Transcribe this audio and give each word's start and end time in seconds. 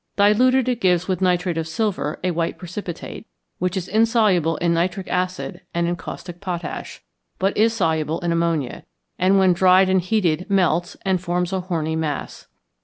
Diluted 0.15 0.67
it 0.67 0.81
gives 0.81 1.07
with 1.07 1.21
nitrate 1.21 1.59
of 1.59 1.67
silver, 1.67 2.19
a 2.23 2.31
white 2.31 2.57
precipitate, 2.57 3.27
which 3.59 3.77
is 3.77 3.87
insoluble 3.87 4.55
in 4.57 4.73
nitric 4.73 5.07
acid 5.09 5.61
and 5.75 5.87
in 5.87 5.95
caustic 5.95 6.41
potash, 6.41 7.03
but 7.37 7.55
is 7.55 7.71
soluble 7.71 8.19
in 8.21 8.31
ammonia, 8.31 8.83
and 9.19 9.37
when 9.37 9.53
dried 9.53 9.89
and 9.89 10.01
heated 10.01 10.47
melts, 10.49 10.97
and 11.05 11.21
forms 11.21 11.53
a 11.53 11.59
horny 11.59 11.95
mass. 11.95 12.47